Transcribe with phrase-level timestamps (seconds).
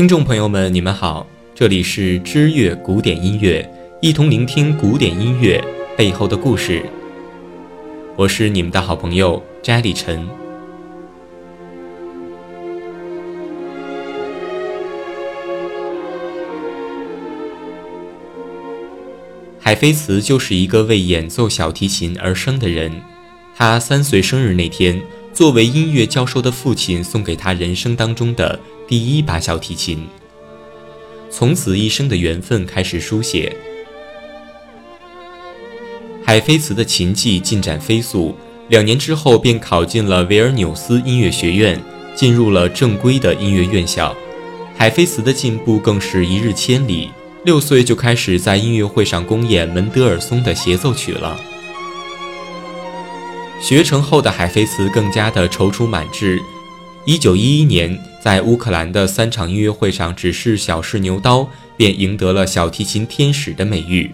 [0.00, 3.70] 听众朋友们，你们好，这里是知乐古典音乐，
[4.00, 5.62] 一同聆听古典音乐
[5.94, 6.82] 背后的故事。
[8.16, 10.26] 我是你们的好朋友斋里晨。
[19.58, 22.90] 海菲茨就是一个为演奏小提琴而生的人。
[23.54, 24.98] 他三岁生日那天，
[25.34, 28.58] 作为音乐教授的父亲送给他人生当中的
[28.90, 30.04] 第一把小提琴。
[31.30, 33.56] 从此，一生的缘分开始书写。
[36.26, 38.34] 海菲茨的琴技进展飞速，
[38.68, 41.80] 两年之后便考进了维尔纽斯音乐学院，
[42.16, 44.12] 进入了正规的音乐院校。
[44.76, 47.10] 海菲茨的进步更是一日千里。
[47.44, 51.38] 六岁就开始在音乐会上公演门德尔松的协奏曲了。
[53.60, 56.42] 学成后的海菲茨更加的踌躇满志。
[57.04, 64.10] 一九一一年，在乌克兰的三场音乐会上，只是小试牛刀，便赢得了小提琴天使的美誉。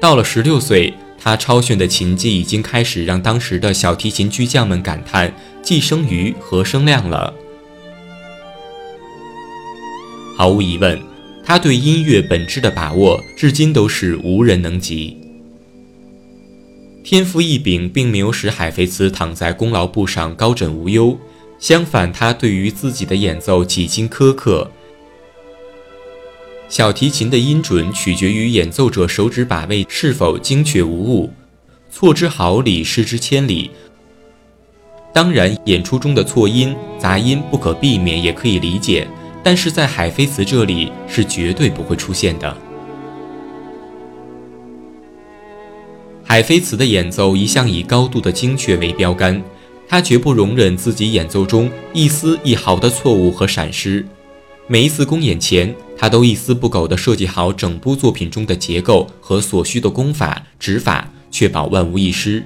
[0.00, 7.34] 到了十六岁，他超炫的琴技已经开始让当时的小提琴巨匠们感叹：“既生瑜，何生亮了。”
[10.36, 10.98] 毫无疑问。
[11.46, 15.14] 他对音乐本质的把握，至今都是无人能及。
[17.04, 21.18] 天赋异禀并没有使海菲茨躺在功劳簿上高枕无忧，
[21.58, 24.70] 相反，他对于自己的演奏几经苛刻。
[26.68, 31.32] 小提琴的音准取决于演奏者手指把位是否精确无误，
[31.90, 33.70] 错之毫厘，失之千里。
[35.12, 39.06] 当然，演出中的错音、杂音不可避免，也可以理解。
[39.44, 42.56] 但是在海菲茨这里是绝对不会出现的。
[46.24, 49.40] 海菲茨的演奏一向以高度的精确为标杆，
[49.88, 54.06] 他绝不容忍自己演奏中一丝一毫的错误和闪失。
[54.66, 62.42] 每一次公演前，他都一丝不苟地设计好整部作品中的结构和所需的功法指法，确保万无一失。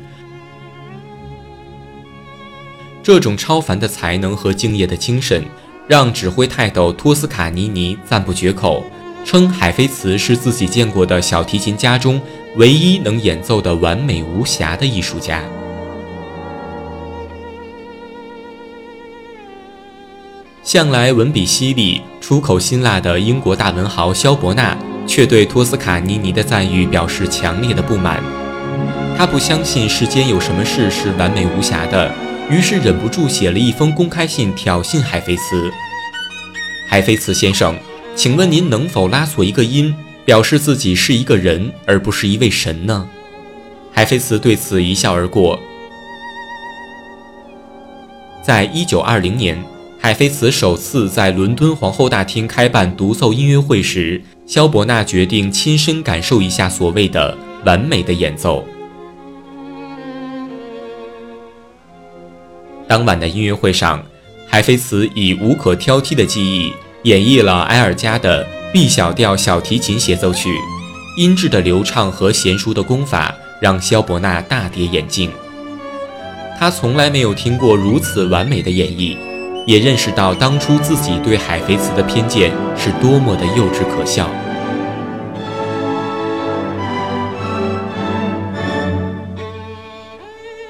[3.03, 5.44] 这种超凡的才能和敬业的精神。
[5.87, 8.84] 让指挥泰斗托斯卡尼尼赞不绝口，
[9.25, 12.21] 称海菲茨是自己见过的小提琴家中
[12.56, 15.43] 唯一能演奏的完美无瑕的艺术家。
[20.69, 28.23] 向来文笔犀利、出口辛辣的英国大文豪萧伯纳，却对托斯卡尼尼的赞誉表示强烈的不满。
[29.17, 32.12] 他不相信世间有什么事是完美无瑕的。
[32.51, 35.73] 于是忍不住写了一封公开信挑衅海菲茨。
[36.87, 37.75] 海菲茨先生，
[38.15, 39.97] 请问您能否拉错一个音，
[40.27, 43.09] 表示自己是一个人而不是一位神呢？
[43.91, 45.59] 海菲茨对此一笑而过。
[48.43, 49.62] 在一九二零年，
[50.00, 58.64] 海菲茨首次在伦敦皇后大厅开办独奏音乐会时，肖伯纳决定亲身感受一下所谓的完美的演奏。
[62.86, 64.03] 当晚的音乐会上，
[64.47, 66.72] 海菲茨以无可挑剔的技艺
[67.03, 70.48] 演绎了埃尔加的 B 小调小提琴协奏曲，
[71.19, 75.30] 音质的流畅和娴熟的功法让肖伯纳大跌眼镜。
[76.59, 79.16] 他从来没有听过如此完美的演绎，
[79.69, 84.27] 也认识到当初自己对海菲茨的偏见是多么的幼稚可笑。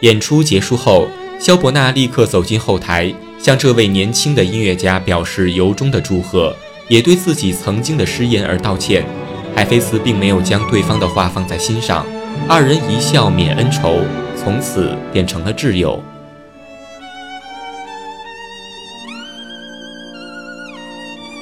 [0.00, 1.06] 演出结束后。
[1.38, 6.52] 肖伯纳立刻走进后台，向这位年轻的音乐家表示由衷的祝贺，
[6.88, 9.06] 也对自己曾经的失言而道歉。
[9.54, 12.04] 海菲茨并没有将对方的话放在心上，
[12.48, 14.00] 二人一笑泯恩仇，
[14.34, 16.02] 从此变成了挚友。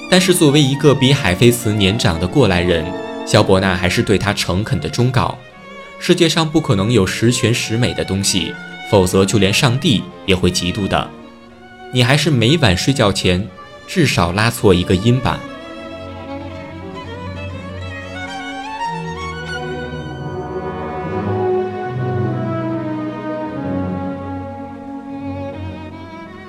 [0.08, 2.84] 但是，作为一个比海菲茨年长的过来人，
[3.26, 5.36] 肖伯纳还是对他诚恳的忠告：
[5.98, 8.54] 世界上不可能有十全十美的东西。
[8.88, 11.10] 否则，就连上帝也会嫉妒的。
[11.92, 13.46] 你还是每晚睡觉前，
[13.86, 15.40] 至少拉错一个音吧。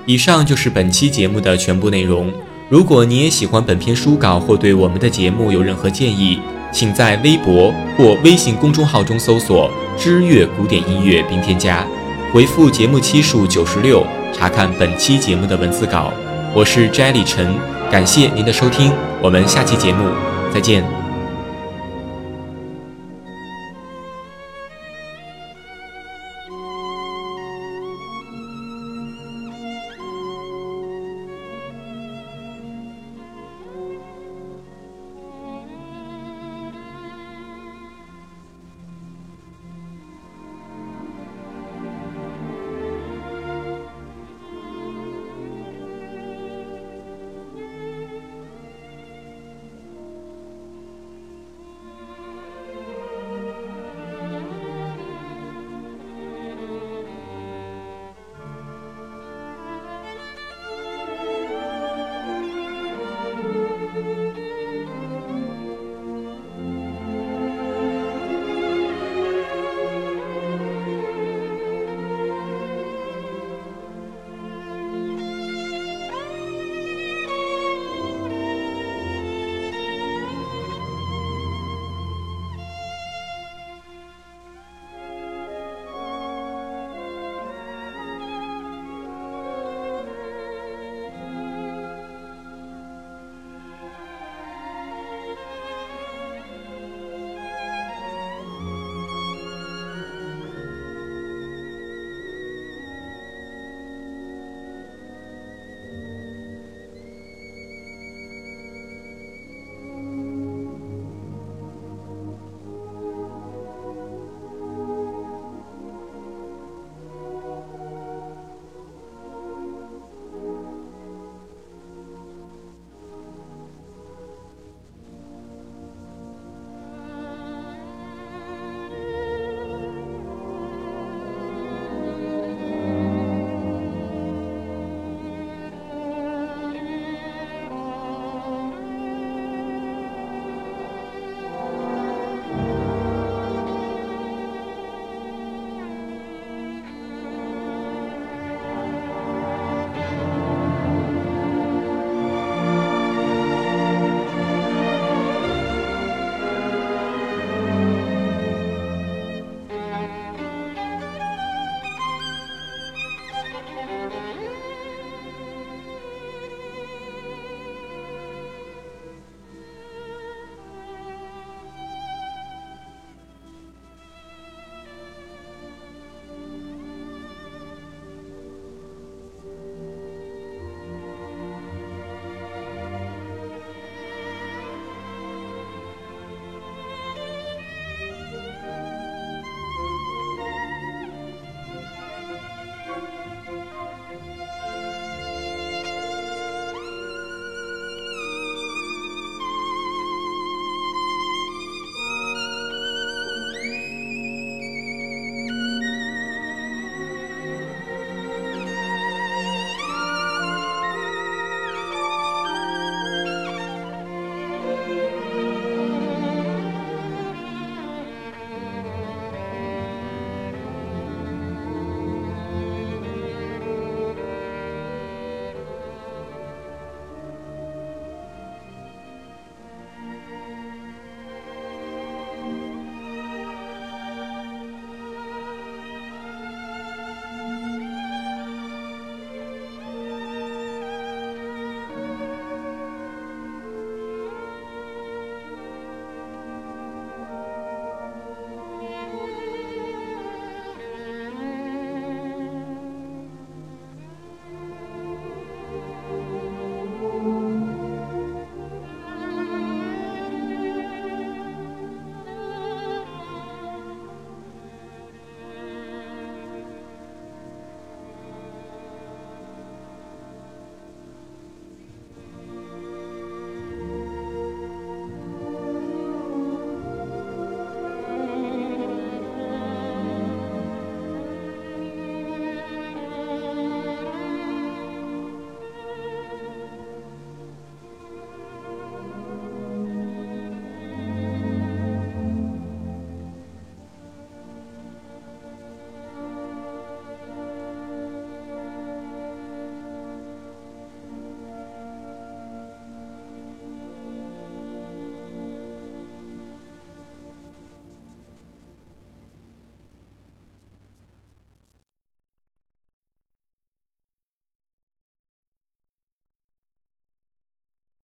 [0.06, 2.32] 以上就是本期节目的全部内容。
[2.68, 6.38] 如果你也喜欢本篇书稿，或对我们的节目有任何建议，
[6.70, 11.86] 请在微博或微信公众号中搜索“知乐古典音乐”并添加。
[12.30, 16.12] 回复节目期数九十六，查看本期节目的文字稿。
[16.54, 17.54] 我是 Jelly 陈，
[17.90, 18.92] 感谢您的收听，
[19.22, 20.06] 我们下期节目
[20.52, 21.07] 再见。